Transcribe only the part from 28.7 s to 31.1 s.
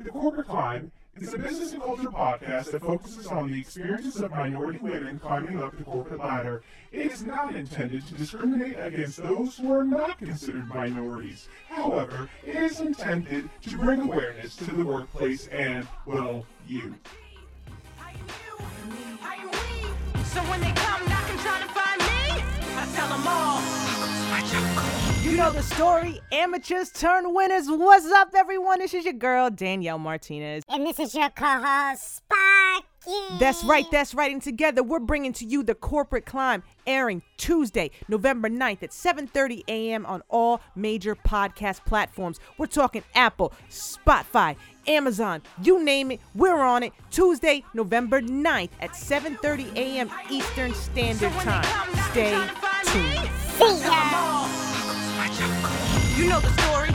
This is your girl, Danielle Martinez. And this